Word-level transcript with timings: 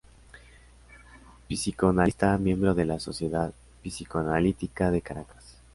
Psicoanalista 1.47 2.35
miembro 2.39 2.73
de 2.73 2.85
la 2.85 2.99
Sociedad 2.99 3.53
Psicoanalítica 3.83 4.89
de 4.89 5.03
Caracas. 5.03 5.59